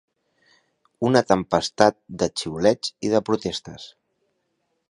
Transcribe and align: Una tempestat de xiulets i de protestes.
Una 1.09 1.21
tempestat 1.33 1.99
de 2.23 2.31
xiulets 2.43 2.95
i 3.09 3.15
de 3.15 3.25
protestes. 3.29 3.91